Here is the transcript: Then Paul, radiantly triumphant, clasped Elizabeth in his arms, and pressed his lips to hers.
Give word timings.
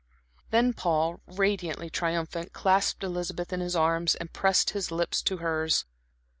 Then 0.49 0.73
Paul, 0.73 1.21
radiantly 1.27 1.91
triumphant, 1.91 2.53
clasped 2.53 3.03
Elizabeth 3.03 3.53
in 3.53 3.59
his 3.59 3.75
arms, 3.75 4.15
and 4.15 4.33
pressed 4.33 4.71
his 4.71 4.89
lips 4.89 5.21
to 5.21 5.37
hers. 5.37 5.85